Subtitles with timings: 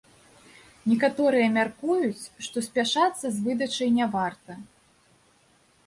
[0.93, 4.61] Некаторыя мяркуюць, што спяшацца з выдачай не варта.